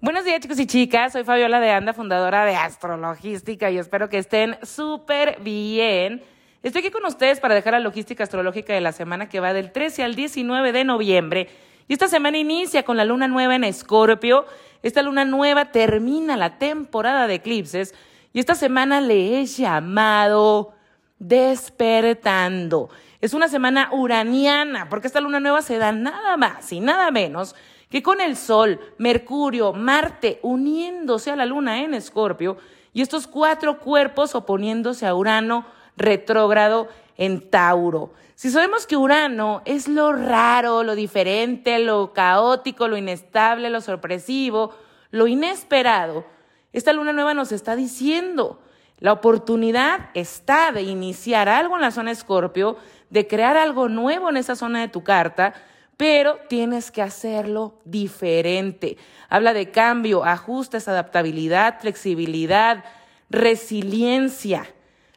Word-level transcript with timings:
Buenos 0.00 0.24
días 0.24 0.38
chicos 0.38 0.60
y 0.60 0.66
chicas, 0.66 1.12
soy 1.12 1.24
Fabiola 1.24 1.58
de 1.58 1.72
Anda, 1.72 1.92
fundadora 1.92 2.44
de 2.44 2.54
Astrologística 2.54 3.68
y 3.68 3.78
espero 3.78 4.08
que 4.08 4.18
estén 4.18 4.56
súper 4.62 5.40
bien. 5.40 6.22
Estoy 6.62 6.82
aquí 6.82 6.92
con 6.92 7.04
ustedes 7.04 7.40
para 7.40 7.56
dejar 7.56 7.72
la 7.72 7.80
logística 7.80 8.22
astrológica 8.22 8.72
de 8.72 8.80
la 8.80 8.92
semana 8.92 9.28
que 9.28 9.40
va 9.40 9.52
del 9.52 9.72
13 9.72 10.04
al 10.04 10.14
19 10.14 10.70
de 10.70 10.84
noviembre. 10.84 11.48
Y 11.88 11.94
esta 11.94 12.06
semana 12.06 12.38
inicia 12.38 12.84
con 12.84 12.96
la 12.96 13.04
luna 13.04 13.26
nueva 13.26 13.56
en 13.56 13.64
Escorpio. 13.64 14.46
Esta 14.84 15.02
luna 15.02 15.24
nueva 15.24 15.72
termina 15.72 16.36
la 16.36 16.58
temporada 16.58 17.26
de 17.26 17.34
eclipses 17.34 17.92
y 18.32 18.38
esta 18.38 18.54
semana 18.54 19.00
le 19.00 19.40
he 19.40 19.46
llamado 19.46 20.74
despertando. 21.18 22.88
Es 23.20 23.34
una 23.34 23.48
semana 23.48 23.88
uraniana 23.90 24.88
porque 24.88 25.08
esta 25.08 25.20
luna 25.20 25.40
nueva 25.40 25.60
se 25.60 25.78
da 25.78 25.90
nada 25.90 26.36
más 26.36 26.72
y 26.72 26.78
nada 26.78 27.10
menos 27.10 27.56
que 27.90 28.02
con 28.02 28.20
el 28.20 28.36
Sol, 28.36 28.80
Mercurio, 28.98 29.72
Marte 29.72 30.38
uniéndose 30.42 31.30
a 31.30 31.36
la 31.36 31.46
Luna 31.46 31.82
en 31.82 31.94
Escorpio 31.94 32.56
y 32.92 33.02
estos 33.02 33.26
cuatro 33.26 33.78
cuerpos 33.78 34.34
oponiéndose 34.34 35.06
a 35.06 35.14
Urano 35.14 35.66
retrógrado 35.96 36.88
en 37.16 37.50
Tauro. 37.50 38.12
Si 38.34 38.50
sabemos 38.50 38.86
que 38.86 38.96
Urano 38.96 39.62
es 39.64 39.88
lo 39.88 40.12
raro, 40.12 40.84
lo 40.84 40.94
diferente, 40.94 41.78
lo 41.78 42.12
caótico, 42.12 42.86
lo 42.86 42.96
inestable, 42.96 43.70
lo 43.70 43.80
sorpresivo, 43.80 44.74
lo 45.10 45.26
inesperado, 45.26 46.24
esta 46.72 46.92
luna 46.92 47.12
nueva 47.12 47.34
nos 47.34 47.50
está 47.50 47.76
diciendo, 47.76 48.60
la 48.98 49.12
oportunidad 49.12 50.10
está 50.14 50.70
de 50.70 50.82
iniciar 50.82 51.48
algo 51.48 51.76
en 51.76 51.82
la 51.82 51.90
zona 51.90 52.10
Escorpio, 52.10 52.76
de 53.10 53.26
crear 53.26 53.56
algo 53.56 53.88
nuevo 53.88 54.28
en 54.28 54.36
esa 54.36 54.54
zona 54.54 54.80
de 54.80 54.88
tu 54.88 55.02
carta, 55.02 55.54
pero 55.98 56.38
tienes 56.48 56.92
que 56.92 57.02
hacerlo 57.02 57.74
diferente. 57.84 58.96
Habla 59.28 59.52
de 59.52 59.72
cambio, 59.72 60.24
ajustes, 60.24 60.86
adaptabilidad, 60.86 61.80
flexibilidad, 61.80 62.84
resiliencia. 63.28 64.72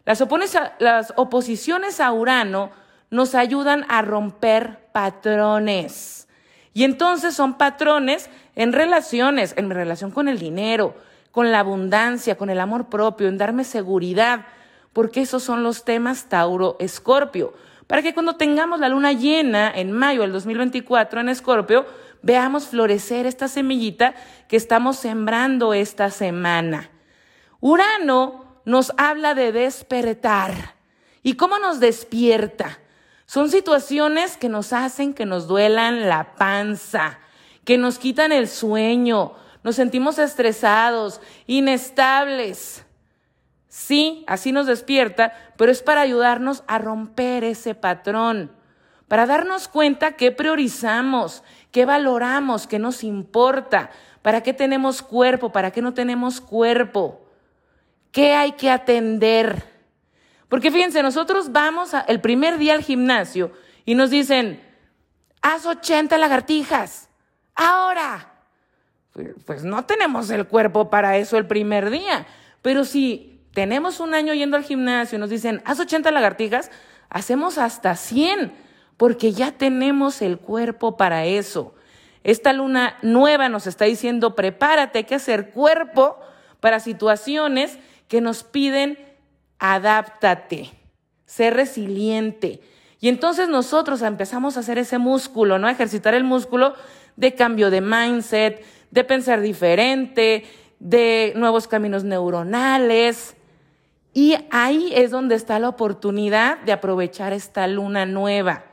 Las, 0.05 1.13
oposiciones 1.15 1.99
a 1.99 2.11
Urano 2.11 2.71
nos 3.11 3.35
ayudan 3.35 3.85
a 3.89 4.01
romper 4.01 4.79
patrones. 4.91 6.27
Y 6.73 6.83
entonces 6.83 7.35
son 7.35 7.59
patrones 7.59 8.31
en 8.55 8.73
relaciones, 8.73 9.53
en 9.57 9.67
mi 9.67 9.75
relación 9.75 10.09
con 10.09 10.27
el 10.27 10.39
dinero, 10.39 10.95
con 11.29 11.51
la 11.51 11.59
abundancia, 11.59 12.37
con 12.37 12.49
el 12.49 12.59
amor 12.59 12.89
propio, 12.89 13.27
en 13.27 13.37
darme 13.37 13.65
seguridad, 13.65 14.47
porque 14.93 15.21
esos 15.21 15.43
son 15.43 15.61
los 15.61 15.85
temas 15.85 16.27
Tauro-Escorpio 16.27 17.53
para 17.91 18.03
que 18.03 18.13
cuando 18.13 18.37
tengamos 18.37 18.79
la 18.79 18.87
luna 18.87 19.11
llena 19.11 19.69
en 19.69 19.91
mayo 19.91 20.21
del 20.21 20.31
2024 20.31 21.19
en 21.19 21.27
Escorpio, 21.27 21.85
veamos 22.21 22.67
florecer 22.67 23.25
esta 23.25 23.49
semillita 23.49 24.15
que 24.47 24.55
estamos 24.55 24.95
sembrando 24.95 25.73
esta 25.73 26.09
semana. 26.09 26.89
Urano 27.59 28.61
nos 28.63 28.93
habla 28.95 29.35
de 29.35 29.51
despertar. 29.51 30.75
¿Y 31.21 31.33
cómo 31.33 31.59
nos 31.59 31.81
despierta? 31.81 32.79
Son 33.25 33.49
situaciones 33.49 34.37
que 34.37 34.47
nos 34.47 34.71
hacen 34.71 35.13
que 35.13 35.25
nos 35.25 35.49
duelan 35.49 36.07
la 36.07 36.37
panza, 36.37 37.19
que 37.65 37.77
nos 37.77 37.99
quitan 37.99 38.31
el 38.31 38.47
sueño, 38.47 39.33
nos 39.65 39.75
sentimos 39.75 40.17
estresados, 40.17 41.19
inestables. 41.45 42.85
Sí, 43.71 44.25
así 44.27 44.51
nos 44.51 44.67
despierta, 44.67 45.31
pero 45.55 45.71
es 45.71 45.81
para 45.81 46.01
ayudarnos 46.01 46.61
a 46.67 46.77
romper 46.77 47.45
ese 47.45 47.73
patrón, 47.73 48.51
para 49.07 49.25
darnos 49.25 49.69
cuenta 49.69 50.17
qué 50.17 50.33
priorizamos, 50.33 51.41
qué 51.71 51.85
valoramos, 51.85 52.67
qué 52.67 52.79
nos 52.79 53.01
importa, 53.01 53.89
para 54.21 54.43
qué 54.43 54.51
tenemos 54.51 55.01
cuerpo, 55.01 55.53
para 55.53 55.71
qué 55.71 55.81
no 55.81 55.93
tenemos 55.93 56.41
cuerpo, 56.41 57.25
qué 58.11 58.33
hay 58.33 58.51
que 58.51 58.69
atender. 58.69 59.63
Porque 60.49 60.69
fíjense, 60.69 61.01
nosotros 61.01 61.53
vamos 61.53 61.91
el 62.09 62.19
primer 62.19 62.57
día 62.57 62.73
al 62.73 62.83
gimnasio 62.83 63.53
y 63.85 63.95
nos 63.95 64.09
dicen, 64.09 64.61
haz 65.41 65.65
80 65.65 66.17
lagartijas, 66.17 67.07
ahora. 67.55 68.33
Pues, 69.13 69.29
pues 69.45 69.63
no 69.63 69.85
tenemos 69.85 70.29
el 70.29 70.45
cuerpo 70.45 70.89
para 70.89 71.15
eso 71.15 71.37
el 71.37 71.47
primer 71.47 71.89
día, 71.89 72.27
pero 72.61 72.83
si 72.83 73.30
tenemos 73.53 73.99
un 73.99 74.13
año 74.13 74.33
yendo 74.33 74.57
al 74.57 74.63
gimnasio 74.63 75.17
y 75.17 75.19
nos 75.19 75.29
dicen, 75.29 75.61
haz 75.65 75.79
80 75.79 76.11
lagartijas, 76.11 76.71
hacemos 77.09 77.57
hasta 77.57 77.95
100, 77.95 78.53
porque 78.97 79.33
ya 79.33 79.51
tenemos 79.51 80.21
el 80.21 80.37
cuerpo 80.37 80.95
para 80.95 81.25
eso. 81.25 81.75
Esta 82.23 82.53
luna 82.53 82.97
nueva 83.01 83.49
nos 83.49 83.67
está 83.67 83.85
diciendo, 83.85 84.35
prepárate, 84.35 84.99
hay 84.99 85.03
que 85.05 85.15
hacer 85.15 85.49
cuerpo 85.49 86.17
para 86.59 86.79
situaciones 86.79 87.77
que 88.07 88.21
nos 88.21 88.43
piden, 88.43 88.97
adáptate, 89.59 90.71
ser 91.25 91.55
resiliente. 91.55 92.61
Y 92.99 93.09
entonces 93.09 93.49
nosotros 93.49 94.01
empezamos 94.03 94.55
a 94.55 94.59
hacer 94.59 94.77
ese 94.77 94.99
músculo, 94.99 95.57
¿no? 95.57 95.67
A 95.67 95.71
ejercitar 95.71 96.13
el 96.13 96.23
músculo 96.23 96.75
de 97.15 97.33
cambio 97.33 97.71
de 97.71 97.81
mindset, 97.81 98.63
de 98.91 99.03
pensar 99.03 99.41
diferente, 99.41 100.45
de 100.79 101.33
nuevos 101.35 101.67
caminos 101.67 102.03
neuronales, 102.03 103.35
y 104.13 104.35
ahí 104.51 104.91
es 104.95 105.11
donde 105.11 105.35
está 105.35 105.59
la 105.59 105.69
oportunidad 105.69 106.59
de 106.59 106.73
aprovechar 106.73 107.33
esta 107.33 107.67
luna 107.67 108.05
nueva. 108.05 108.65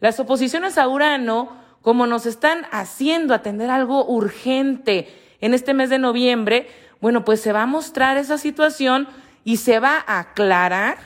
Las 0.00 0.18
oposiciones 0.18 0.78
a 0.78 0.88
Urano, 0.88 1.56
como 1.80 2.06
nos 2.06 2.26
están 2.26 2.66
haciendo 2.72 3.34
atender 3.34 3.70
algo 3.70 4.04
urgente 4.04 5.08
en 5.40 5.54
este 5.54 5.74
mes 5.74 5.90
de 5.90 5.98
noviembre, 5.98 6.68
bueno, 7.00 7.24
pues 7.24 7.40
se 7.40 7.52
va 7.52 7.62
a 7.62 7.66
mostrar 7.66 8.16
esa 8.16 8.38
situación 8.38 9.08
y 9.44 9.58
se 9.58 9.78
va 9.78 10.02
a 10.06 10.20
aclarar, 10.20 10.98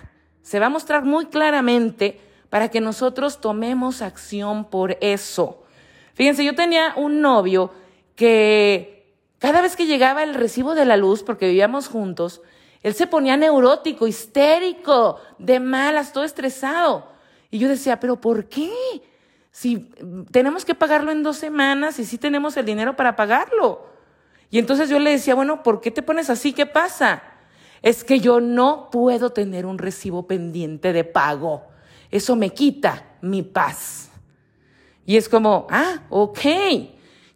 se 0.42 0.58
va 0.58 0.66
a 0.66 0.70
mostrar 0.70 1.04
muy 1.04 1.26
claramente 1.26 2.20
para 2.48 2.70
que 2.70 2.80
nosotros 2.80 3.40
tomemos 3.40 4.00
acción 4.02 4.64
por 4.64 4.96
eso. 5.00 5.64
Fíjense, 6.14 6.44
yo 6.44 6.54
tenía 6.54 6.94
un 6.96 7.20
novio 7.20 7.72
que 8.14 9.14
cada 9.38 9.60
vez 9.60 9.76
que 9.76 9.86
llegaba 9.86 10.22
el 10.22 10.34
recibo 10.34 10.74
de 10.74 10.86
la 10.86 10.96
luz, 10.96 11.22
porque 11.22 11.46
vivíamos 11.46 11.88
juntos, 11.88 12.40
él 12.82 12.94
se 12.94 13.06
ponía 13.06 13.36
neurótico, 13.36 14.06
histérico, 14.06 15.20
de 15.38 15.60
malas, 15.60 16.12
todo 16.12 16.24
estresado. 16.24 17.08
Y 17.50 17.58
yo 17.58 17.68
decía, 17.68 17.98
pero 17.98 18.20
¿por 18.20 18.48
qué? 18.48 18.70
Si 19.50 19.90
tenemos 20.30 20.64
que 20.64 20.74
pagarlo 20.74 21.10
en 21.10 21.22
dos 21.22 21.36
semanas 21.36 21.98
y 21.98 22.04
sí 22.04 22.18
tenemos 22.18 22.56
el 22.56 22.66
dinero 22.66 22.96
para 22.96 23.16
pagarlo. 23.16 23.86
Y 24.50 24.58
entonces 24.58 24.88
yo 24.88 24.98
le 24.98 25.10
decía, 25.10 25.34
bueno, 25.34 25.62
¿por 25.62 25.80
qué 25.80 25.90
te 25.90 26.02
pones 26.02 26.30
así? 26.30 26.52
¿Qué 26.52 26.66
pasa? 26.66 27.22
Es 27.82 28.04
que 28.04 28.20
yo 28.20 28.40
no 28.40 28.90
puedo 28.90 29.30
tener 29.30 29.66
un 29.66 29.78
recibo 29.78 30.26
pendiente 30.26 30.92
de 30.92 31.04
pago. 31.04 31.64
Eso 32.10 32.36
me 32.36 32.50
quita 32.50 33.04
mi 33.20 33.42
paz. 33.42 34.10
Y 35.04 35.16
es 35.16 35.28
como, 35.28 35.66
ah, 35.70 36.02
ok. 36.10 36.40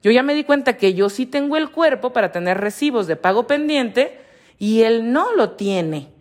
Yo 0.03 0.11
ya 0.11 0.23
me 0.23 0.35
di 0.35 0.45
cuenta 0.45 0.77
que 0.77 0.95
yo 0.95 1.09
sí 1.09 1.27
tengo 1.27 1.57
el 1.57 1.71
cuerpo 1.71 2.13
para 2.13 2.33
tener 2.33 2.59
recibos 2.59 3.07
de 3.07 3.17
pago 3.17 3.47
pendiente, 3.47 4.21
y 4.61 4.83
él 4.83 5.11
no 5.13 5.35
lo 5.35 5.53
tiene. 5.53 6.13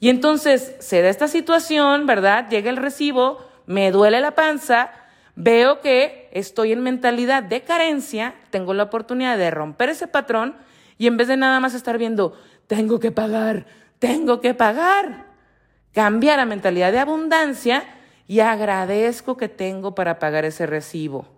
Y 0.00 0.10
entonces 0.10 0.74
se 0.80 1.00
da 1.00 1.08
esta 1.08 1.28
situación, 1.28 2.04
¿verdad? 2.04 2.50
Llega 2.50 2.68
el 2.68 2.76
recibo, 2.76 3.38
me 3.64 3.90
duele 3.90 4.20
la 4.20 4.34
panza, 4.34 4.90
veo 5.36 5.80
que 5.80 6.28
estoy 6.32 6.72
en 6.72 6.82
mentalidad 6.82 7.44
de 7.44 7.62
carencia, 7.62 8.34
tengo 8.50 8.74
la 8.74 8.82
oportunidad 8.82 9.38
de 9.38 9.50
romper 9.50 9.88
ese 9.88 10.08
patrón 10.08 10.56
y 10.98 11.06
en 11.06 11.16
vez 11.16 11.28
de 11.28 11.36
nada 11.36 11.60
más 11.60 11.72
estar 11.72 11.96
viendo, 11.96 12.36
tengo 12.66 12.98
que 12.98 13.12
pagar, 13.12 13.66
tengo 14.00 14.40
que 14.40 14.54
pagar, 14.54 15.26
cambiar 15.92 16.40
a 16.40 16.46
mentalidad 16.46 16.90
de 16.90 16.98
abundancia 16.98 17.84
y 18.26 18.40
agradezco 18.40 19.36
que 19.36 19.48
tengo 19.48 19.94
para 19.94 20.18
pagar 20.18 20.44
ese 20.44 20.66
recibo. 20.66 21.28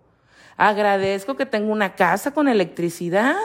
Agradezco 0.57 1.37
que 1.37 1.45
tengo 1.45 1.71
una 1.71 1.97
casa 1.97 2.33
con 2.33 2.49
electricidad. 2.49 3.37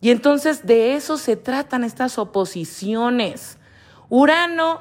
Y 0.00 0.10
entonces 0.10 0.66
de 0.66 0.94
eso 0.94 1.18
se 1.18 1.36
tratan 1.36 1.84
estas 1.84 2.18
oposiciones. 2.18 3.58
Urano 4.08 4.80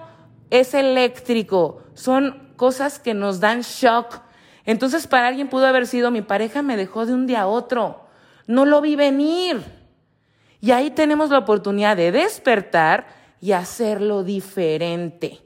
es 0.49 0.73
eléctrico, 0.73 1.81
son 1.93 2.53
cosas 2.55 2.99
que 2.99 3.13
nos 3.13 3.39
dan 3.39 3.61
shock. 3.61 4.21
Entonces 4.65 5.07
para 5.07 5.27
alguien 5.27 5.49
pudo 5.49 5.65
haber 5.65 5.87
sido 5.87 6.11
mi 6.11 6.21
pareja 6.21 6.61
me 6.61 6.77
dejó 6.77 7.05
de 7.05 7.13
un 7.13 7.25
día 7.25 7.41
a 7.41 7.47
otro, 7.47 8.05
no 8.45 8.65
lo 8.65 8.81
vi 8.81 8.95
venir. 8.95 9.63
Y 10.59 10.71
ahí 10.71 10.91
tenemos 10.91 11.29
la 11.29 11.39
oportunidad 11.39 11.95
de 11.97 12.11
despertar 12.11 13.07
y 13.39 13.51
hacerlo 13.51 14.23
diferente. 14.23 15.39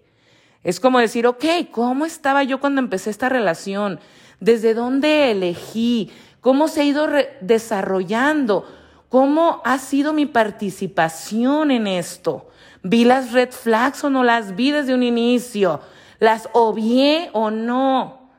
Es 0.63 0.79
como 0.79 0.99
decir, 0.99 1.27
ok, 1.27 1.45
¿cómo 1.71 2.05
estaba 2.05 2.43
yo 2.43 2.59
cuando 2.59 2.81
empecé 2.81 3.09
esta 3.09 3.29
relación? 3.29 3.99
¿Desde 4.39 4.73
dónde 4.73 5.31
elegí? 5.31 6.11
¿Cómo 6.39 6.67
se 6.67 6.81
ha 6.81 6.83
ido 6.83 7.07
desarrollando? 7.41 8.65
¿Cómo 9.11 9.61
ha 9.65 9.77
sido 9.77 10.13
mi 10.13 10.25
participación 10.25 11.69
en 11.69 11.85
esto? 11.85 12.47
¿Vi 12.81 13.03
las 13.03 13.33
red 13.33 13.51
flags 13.51 14.05
o 14.05 14.09
no 14.09 14.23
las 14.23 14.55
vi 14.55 14.71
desde 14.71 14.93
un 14.93 15.03
inicio? 15.03 15.81
¿Las 16.19 16.47
obvié 16.53 17.29
o 17.33 17.51
no? 17.51 18.31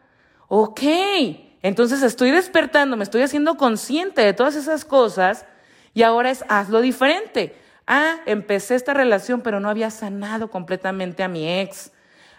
Ok, 0.48 0.80
entonces 1.60 2.02
estoy 2.02 2.30
despertando, 2.30 2.96
me 2.96 3.04
estoy 3.04 3.20
haciendo 3.20 3.58
consciente 3.58 4.22
de 4.22 4.32
todas 4.32 4.56
esas 4.56 4.86
cosas 4.86 5.44
Y 5.92 6.04
ahora 6.04 6.30
es 6.30 6.42
hazlo 6.48 6.80
diferente. 6.80 7.54
Ah, 7.86 8.20
empecé 8.24 8.74
esta 8.74 8.94
relación, 8.94 9.42
pero 9.42 9.60
no 9.60 9.69
había 9.69 9.90
sanado 9.90 10.50
completamente 10.50 11.22
a 11.22 11.28
mi 11.28 11.46
ex. 11.46 11.92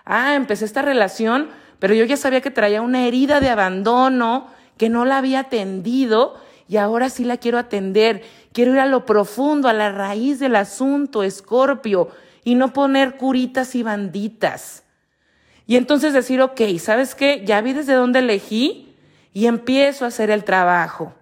Ah, 0.06 0.34
empecé 0.34 0.66
esta 0.66 0.82
relación, 0.82 1.52
pero 1.78 1.94
yo 1.94 2.04
ya 2.04 2.18
sabía 2.18 2.42
que 2.42 2.50
traía 2.50 2.82
una 2.82 3.06
herida 3.06 3.40
de 3.40 3.52
abandono, 3.52 4.48
que 4.80 4.90
no 4.90 5.06
la 5.06 5.20
había 5.20 5.42
atendido 5.42 6.42
y 6.74 6.78
ahora 6.78 7.12
sí 7.12 7.24
la 7.24 7.38
quiero 7.38 7.60
atender. 7.60 8.24
Quiero 8.52 8.74
ir 8.74 8.80
a 8.80 8.88
lo 8.88 9.06
profundo, 9.06 9.68
a 9.68 9.74
la 9.74 9.92
raíz 9.92 10.40
del 10.40 10.56
asunto, 10.56 11.22
Escorpio, 11.22 12.10
y 12.44 12.56
no 12.56 12.74
poner 12.74 13.16
curitas 13.16 13.76
y 13.76 13.84
banditas. 13.84 14.84
Y 15.68 15.76
entonces 15.76 16.14
decir, 16.14 16.42
ok, 16.42 16.62
¿sabes 16.80 17.14
qué? 17.14 17.44
Ya 17.46 17.62
vi 17.62 17.74
desde 17.74 17.94
dónde 17.94 18.20
elegí 18.20 18.96
y 19.34 19.46
empiezo 19.46 20.04
a 20.04 20.08
hacer 20.08 20.32
el 20.32 20.46
trabajo. 20.46 21.14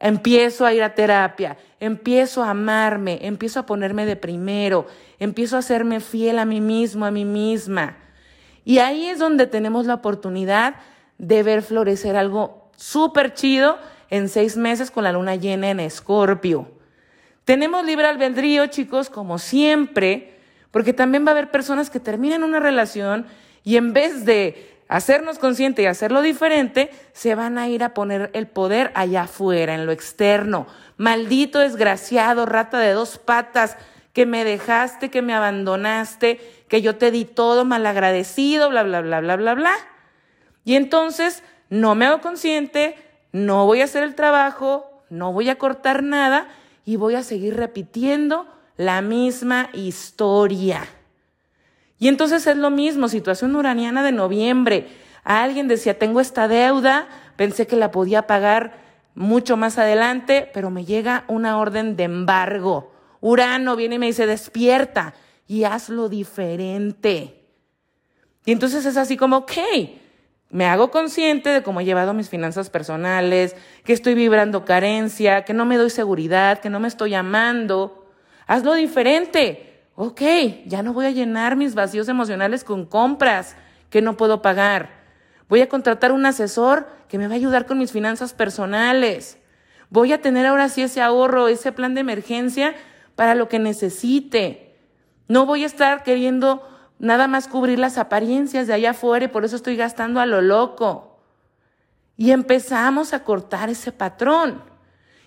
Empiezo 0.00 0.66
a 0.66 0.74
ir 0.74 0.82
a 0.82 0.96
terapia, 0.96 1.58
empiezo 1.78 2.42
a 2.42 2.50
amarme, 2.50 3.20
empiezo 3.22 3.60
a 3.60 3.66
ponerme 3.66 4.04
de 4.04 4.16
primero, 4.16 4.88
empiezo 5.20 5.54
a 5.54 5.60
hacerme 5.60 6.00
fiel 6.00 6.40
a 6.40 6.44
mí 6.44 6.60
mismo, 6.60 7.06
a 7.06 7.12
mí 7.12 7.24
misma. 7.24 7.98
Y 8.64 8.78
ahí 8.78 9.06
es 9.06 9.20
donde 9.20 9.46
tenemos 9.46 9.86
la 9.86 9.94
oportunidad 9.94 10.74
de 11.18 11.44
ver 11.44 11.62
florecer 11.62 12.16
algo 12.16 12.68
súper 12.76 13.32
chido 13.32 13.78
en 14.10 14.28
seis 14.28 14.56
meses 14.56 14.90
con 14.90 15.04
la 15.04 15.12
luna 15.12 15.36
llena 15.36 15.70
en 15.70 15.80
Escorpio. 15.80 16.70
Tenemos 17.44 17.84
libre 17.84 18.06
albedrío, 18.06 18.66
chicos, 18.66 19.10
como 19.10 19.38
siempre, 19.38 20.38
porque 20.70 20.92
también 20.92 21.24
va 21.24 21.28
a 21.28 21.32
haber 21.32 21.50
personas 21.50 21.90
que 21.90 22.00
terminan 22.00 22.42
una 22.42 22.60
relación 22.60 23.26
y 23.62 23.76
en 23.76 23.92
vez 23.92 24.24
de 24.24 24.76
hacernos 24.88 25.38
consciente 25.38 25.82
y 25.82 25.86
hacerlo 25.86 26.22
diferente, 26.22 26.90
se 27.12 27.34
van 27.34 27.58
a 27.58 27.68
ir 27.68 27.82
a 27.82 27.94
poner 27.94 28.30
el 28.34 28.46
poder 28.46 28.92
allá 28.94 29.22
afuera, 29.22 29.74
en 29.74 29.86
lo 29.86 29.92
externo. 29.92 30.66
Maldito 30.96 31.58
desgraciado, 31.58 32.46
rata 32.46 32.78
de 32.78 32.92
dos 32.92 33.18
patas, 33.18 33.76
que 34.12 34.26
me 34.26 34.44
dejaste, 34.44 35.10
que 35.10 35.20
me 35.20 35.34
abandonaste, 35.34 36.40
que 36.68 36.80
yo 36.80 36.96
te 36.96 37.10
di 37.10 37.24
todo 37.24 37.64
malagradecido, 37.64 38.70
bla, 38.70 38.82
bla, 38.82 39.02
bla, 39.02 39.20
bla, 39.20 39.36
bla, 39.36 39.54
bla. 39.54 39.74
Y 40.64 40.76
entonces 40.76 41.42
no 41.68 41.94
me 41.94 42.06
hago 42.06 42.20
consciente, 42.20 42.96
no 43.32 43.66
voy 43.66 43.80
a 43.80 43.84
hacer 43.84 44.02
el 44.02 44.14
trabajo, 44.14 45.02
no 45.10 45.32
voy 45.32 45.48
a 45.48 45.58
cortar 45.58 46.02
nada 46.02 46.48
y 46.84 46.96
voy 46.96 47.14
a 47.14 47.22
seguir 47.22 47.56
repitiendo 47.56 48.46
la 48.76 49.02
misma 49.02 49.70
historia. 49.72 50.86
Y 51.98 52.08
entonces 52.08 52.46
es 52.46 52.56
lo 52.56 52.70
mismo, 52.70 53.08
situación 53.08 53.56
uraniana 53.56 54.02
de 54.02 54.12
noviembre. 54.12 54.88
Alguien 55.24 55.68
decía, 55.68 55.98
tengo 55.98 56.20
esta 56.20 56.46
deuda, 56.46 57.08
pensé 57.36 57.66
que 57.66 57.76
la 57.76 57.90
podía 57.90 58.26
pagar 58.26 58.78
mucho 59.14 59.56
más 59.56 59.78
adelante, 59.78 60.50
pero 60.52 60.70
me 60.70 60.84
llega 60.84 61.24
una 61.26 61.58
orden 61.58 61.96
de 61.96 62.04
embargo. 62.04 62.92
Urano 63.20 63.76
viene 63.76 63.96
y 63.96 63.98
me 63.98 64.06
dice, 64.06 64.26
despierta 64.26 65.14
y 65.46 65.64
hazlo 65.64 66.08
diferente. 66.08 67.42
Y 68.44 68.52
entonces 68.52 68.84
es 68.84 68.96
así 68.96 69.16
como, 69.16 69.38
ok, 69.38 69.52
me 70.50 70.66
hago 70.66 70.90
consciente 70.90 71.50
de 71.50 71.62
cómo 71.62 71.80
he 71.80 71.84
llevado 71.84 72.14
mis 72.14 72.28
finanzas 72.28 72.70
personales, 72.70 73.56
que 73.84 73.92
estoy 73.92 74.14
vibrando 74.14 74.64
carencia, 74.64 75.44
que 75.44 75.54
no 75.54 75.64
me 75.64 75.76
doy 75.76 75.90
seguridad, 75.90 76.60
que 76.60 76.70
no 76.70 76.80
me 76.80 76.88
estoy 76.88 77.14
amando. 77.14 78.06
Hazlo 78.46 78.74
diferente 78.74 79.66
ok, 79.96 80.20
ya 80.66 80.82
no 80.82 80.92
voy 80.92 81.06
a 81.06 81.10
llenar 81.10 81.56
mis 81.56 81.74
vacíos 81.74 82.08
emocionales 82.08 82.62
con 82.62 82.84
compras 82.84 83.56
que 83.90 84.02
no 84.02 84.16
puedo 84.16 84.42
pagar. 84.42 84.90
Voy 85.48 85.62
a 85.62 85.68
contratar 85.68 86.12
un 86.12 86.26
asesor 86.26 86.86
que 87.08 87.18
me 87.18 87.26
va 87.26 87.34
a 87.34 87.36
ayudar 87.36 87.66
con 87.66 87.78
mis 87.78 87.92
finanzas 87.92 88.34
personales. 88.34 89.38
Voy 89.88 90.12
a 90.12 90.20
tener 90.20 90.46
ahora 90.46 90.68
sí 90.68 90.82
ese 90.82 91.00
ahorro, 91.00 91.48
ese 91.48 91.72
plan 91.72 91.94
de 91.94 92.02
emergencia 92.02 92.74
para 93.14 93.34
lo 93.34 93.48
que 93.48 93.58
necesite. 93.58 94.76
No 95.28 95.46
voy 95.46 95.62
a 95.62 95.66
estar 95.66 96.02
queriendo 96.02 96.62
nada 96.98 97.28
más 97.28 97.48
cubrir 97.48 97.78
las 97.78 97.98
apariencias 97.98 98.66
de 98.66 98.74
allá 98.74 98.90
afuera 98.90 99.26
y 99.26 99.28
por 99.28 99.44
eso 99.44 99.56
estoy 99.56 99.76
gastando 99.76 100.20
a 100.20 100.26
lo 100.26 100.40
loco. 100.40 101.18
Y 102.16 102.30
empezamos 102.30 103.12
a 103.12 103.24
cortar 103.24 103.68
ese 103.68 103.92
patrón. 103.92 104.62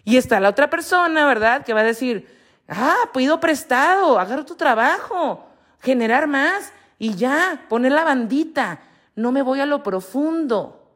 Y 0.04 0.18
está 0.18 0.39
la 0.39 0.50
otra 0.50 0.69
persona, 0.69 1.25
¿verdad? 1.25 1.63
Que 1.63 1.74
va 1.74 1.81
a 1.81 1.83
decir, 1.83 2.27
Ah, 2.69 3.10
pido 3.13 3.39
prestado, 3.39 4.19
agarro 4.19 4.45
tu 4.45 4.54
trabajo, 4.54 5.44
generar 5.81 6.27
más 6.27 6.71
y 7.00 7.16
ya, 7.16 7.66
poner 7.68 7.92
la 7.92 8.04
bandita. 8.04 8.81
No 9.15 9.31
me 9.31 9.42
voy 9.42 9.60
a 9.60 9.65
lo 9.65 9.81
profundo. 9.81 10.88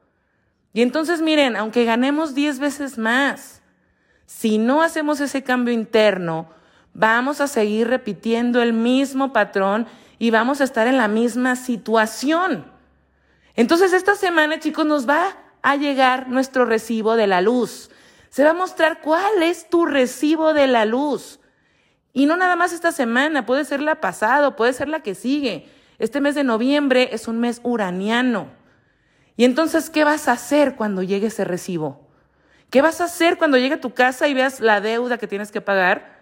Y 0.71 0.83
entonces 0.83 1.21
miren, 1.21 1.55
aunque 1.55 1.83
ganemos 1.83 2.35
diez 2.35 2.59
veces 2.59 2.99
más, 2.99 3.61
si 4.27 4.59
no 4.59 4.83
hacemos 4.83 5.19
ese 5.19 5.43
cambio 5.43 5.73
interno, 5.73 6.47
vamos 6.93 7.41
a 7.41 7.47
seguir 7.47 7.87
repitiendo 7.87 8.61
el 8.61 8.73
mismo 8.73 9.33
patrón 9.33 9.87
y 10.19 10.31
vamos 10.31 10.61
a 10.61 10.63
estar 10.63 10.87
en 10.87 10.97
la 10.97 11.07
misma 11.07 11.55
situación. 11.55 12.65
Entonces 13.55 13.93
esta 13.93 14.15
semana, 14.15 14.59
chicos, 14.59 14.85
nos 14.85 15.07
va 15.07 15.35
a 15.61 15.75
llegar 15.75 16.27
nuestro 16.29 16.65
recibo 16.65 17.15
de 17.15 17.27
la 17.27 17.41
luz. 17.41 17.89
Se 18.29 18.43
va 18.43 18.51
a 18.51 18.55
mostrar 18.55 19.01
cuál 19.01 19.43
es 19.43 19.69
tu 19.69 19.85
recibo 19.85 20.53
de 20.53 20.67
la 20.67 20.85
luz. 20.85 21.39
Y 22.13 22.25
no 22.25 22.37
nada 22.37 22.55
más 22.55 22.73
esta 22.73 22.91
semana, 22.91 23.45
puede 23.45 23.65
ser 23.65 23.81
la 23.81 24.01
pasada, 24.01 24.55
puede 24.55 24.73
ser 24.73 24.87
la 24.87 25.01
que 25.01 25.15
sigue. 25.15 25.67
Este 25.99 26.21
mes 26.21 26.35
de 26.35 26.43
noviembre 26.43 27.09
es 27.11 27.27
un 27.27 27.39
mes 27.39 27.59
uraniano. 27.63 28.47
Y 29.35 29.45
entonces, 29.45 29.89
¿qué 29.89 30.03
vas 30.03 30.27
a 30.27 30.33
hacer 30.33 30.75
cuando 30.75 31.01
llegue 31.01 31.27
ese 31.27 31.43
recibo? 31.43 32.07
¿Qué 32.69 32.81
vas 32.81 33.01
a 33.01 33.05
hacer 33.05 33.37
cuando 33.37 33.57
llegue 33.57 33.75
a 33.75 33.81
tu 33.81 33.93
casa 33.93 34.27
y 34.27 34.33
veas 34.33 34.59
la 34.59 34.81
deuda 34.81 35.17
que 35.17 35.27
tienes 35.27 35.51
que 35.51 35.61
pagar? 35.61 36.12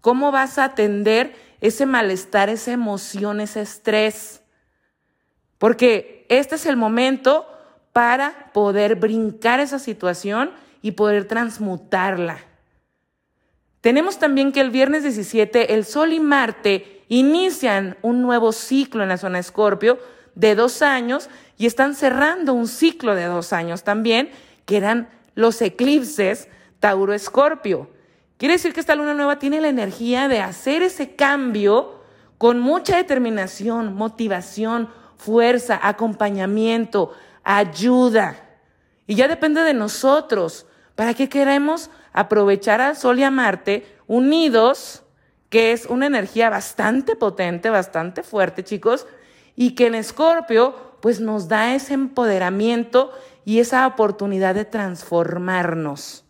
¿Cómo 0.00 0.30
vas 0.32 0.58
a 0.58 0.64
atender 0.64 1.34
ese 1.60 1.86
malestar, 1.86 2.48
esa 2.48 2.72
emoción, 2.72 3.40
ese 3.40 3.62
estrés? 3.62 4.42
Porque 5.58 6.26
este 6.28 6.54
es 6.54 6.66
el 6.66 6.76
momento 6.76 7.46
para 7.92 8.52
poder 8.52 8.94
brincar 8.94 9.60
esa 9.60 9.78
situación 9.78 10.52
y 10.82 10.92
poder 10.92 11.26
transmutarla. 11.26 12.38
Tenemos 13.80 14.18
también 14.18 14.52
que 14.52 14.60
el 14.60 14.70
viernes 14.70 15.02
17 15.02 15.74
el 15.74 15.84
Sol 15.84 16.12
y 16.12 16.20
Marte 16.20 17.02
inician 17.08 17.96
un 18.02 18.22
nuevo 18.22 18.52
ciclo 18.52 19.02
en 19.02 19.08
la 19.08 19.18
zona 19.18 19.38
Escorpio 19.38 19.98
de 20.34 20.54
dos 20.54 20.82
años 20.82 21.28
y 21.56 21.66
están 21.66 21.94
cerrando 21.94 22.54
un 22.54 22.68
ciclo 22.68 23.14
de 23.14 23.24
dos 23.24 23.52
años 23.52 23.82
también, 23.82 24.30
que 24.66 24.76
eran 24.76 25.08
los 25.34 25.60
eclipses 25.62 26.48
Tauro-Escorpio. 26.80 27.88
Quiere 28.38 28.54
decir 28.54 28.72
que 28.72 28.80
esta 28.80 28.94
luna 28.94 29.14
nueva 29.14 29.38
tiene 29.38 29.60
la 29.60 29.68
energía 29.68 30.28
de 30.28 30.40
hacer 30.40 30.82
ese 30.82 31.14
cambio 31.14 32.02
con 32.38 32.60
mucha 32.60 32.96
determinación, 32.96 33.94
motivación, 33.94 34.88
fuerza, 35.16 35.78
acompañamiento, 35.82 37.12
ayuda. 37.44 38.36
Y 39.06 39.16
ya 39.16 39.28
depende 39.28 39.62
de 39.62 39.74
nosotros. 39.74 40.66
¿Para 40.94 41.14
qué 41.14 41.28
queremos? 41.28 41.90
aprovechar 42.18 42.80
al 42.80 42.96
Sol 42.96 43.20
y 43.20 43.22
a 43.22 43.30
Marte 43.30 43.86
unidos, 44.08 45.04
que 45.50 45.70
es 45.70 45.86
una 45.86 46.06
energía 46.06 46.50
bastante 46.50 47.14
potente, 47.14 47.70
bastante 47.70 48.24
fuerte, 48.24 48.64
chicos, 48.64 49.06
y 49.54 49.76
que 49.76 49.86
en 49.86 49.94
Escorpio 49.94 50.74
pues 51.00 51.20
nos 51.20 51.46
da 51.46 51.74
ese 51.76 51.94
empoderamiento 51.94 53.12
y 53.44 53.60
esa 53.60 53.86
oportunidad 53.86 54.56
de 54.56 54.64
transformarnos. 54.64 56.24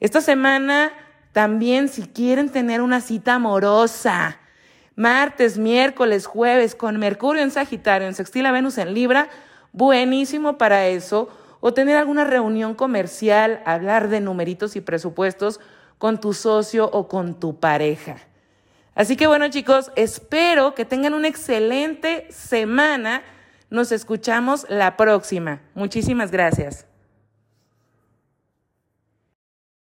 Esta 0.00 0.20
semana 0.20 0.92
también 1.36 1.90
si 1.90 2.04
quieren 2.04 2.48
tener 2.48 2.80
una 2.80 3.02
cita 3.02 3.34
amorosa, 3.34 4.38
martes, 4.94 5.58
miércoles, 5.58 6.24
jueves, 6.24 6.74
con 6.74 6.98
Mercurio 6.98 7.42
en 7.42 7.50
Sagitario, 7.50 8.08
en 8.08 8.14
Sextil 8.14 8.46
a 8.46 8.52
Venus 8.52 8.78
en 8.78 8.94
Libra, 8.94 9.28
buenísimo 9.70 10.56
para 10.56 10.86
eso 10.86 11.28
o 11.60 11.74
tener 11.74 11.98
alguna 11.98 12.24
reunión 12.24 12.74
comercial, 12.74 13.60
hablar 13.66 14.08
de 14.08 14.22
numeritos 14.22 14.76
y 14.76 14.80
presupuestos 14.80 15.60
con 15.98 16.22
tu 16.22 16.32
socio 16.32 16.88
o 16.90 17.06
con 17.06 17.38
tu 17.38 17.60
pareja. 17.60 18.16
Así 18.94 19.14
que 19.14 19.26
bueno 19.26 19.46
chicos, 19.50 19.92
espero 19.94 20.74
que 20.74 20.86
tengan 20.86 21.12
una 21.12 21.28
excelente 21.28 22.28
semana. 22.30 23.22
Nos 23.68 23.92
escuchamos 23.92 24.64
la 24.70 24.96
próxima. 24.96 25.60
Muchísimas 25.74 26.30
gracias. 26.30 26.86